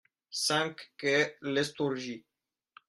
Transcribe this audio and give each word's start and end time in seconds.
cinq 0.45 0.89
quai 0.97 1.37
Lestourgie 1.43 2.25